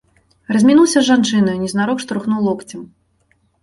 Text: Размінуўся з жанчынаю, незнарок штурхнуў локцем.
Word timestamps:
Размінуўся 0.55 0.97
з 1.03 1.05
жанчынаю, 1.11 1.55
незнарок 1.67 1.97
штурхнуў 2.09 2.39
локцем. 2.51 2.81